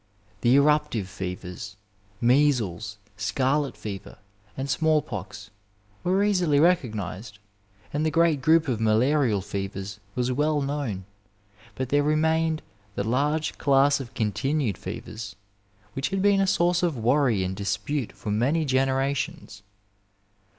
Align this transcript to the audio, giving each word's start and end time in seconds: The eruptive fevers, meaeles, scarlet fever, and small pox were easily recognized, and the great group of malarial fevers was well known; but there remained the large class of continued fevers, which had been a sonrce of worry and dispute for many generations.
The 0.41 0.55
eruptive 0.55 1.07
fevers, 1.07 1.75
meaeles, 2.19 2.97
scarlet 3.17 3.77
fever, 3.77 4.17
and 4.57 4.67
small 4.67 5.03
pox 5.03 5.51
were 6.03 6.23
easily 6.23 6.59
recognized, 6.59 7.37
and 7.93 8.03
the 8.03 8.09
great 8.09 8.41
group 8.41 8.67
of 8.67 8.81
malarial 8.81 9.41
fevers 9.41 9.99
was 10.15 10.31
well 10.31 10.59
known; 10.59 11.05
but 11.75 11.89
there 11.89 12.01
remained 12.01 12.63
the 12.95 13.03
large 13.03 13.59
class 13.59 13.99
of 13.99 14.15
continued 14.15 14.75
fevers, 14.75 15.35
which 15.93 16.09
had 16.09 16.23
been 16.23 16.41
a 16.41 16.47
sonrce 16.47 16.81
of 16.81 16.97
worry 16.97 17.43
and 17.43 17.55
dispute 17.55 18.11
for 18.11 18.31
many 18.31 18.65
generations. 18.65 19.61